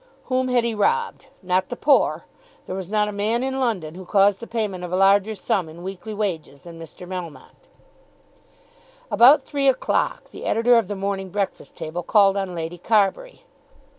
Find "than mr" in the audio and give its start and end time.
6.63-7.07